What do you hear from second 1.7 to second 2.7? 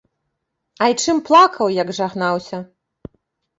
як жагнаўся.